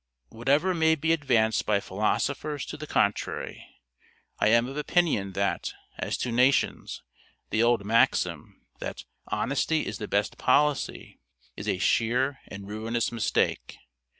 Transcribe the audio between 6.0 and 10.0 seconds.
to nations, the old maxim, that "honesty is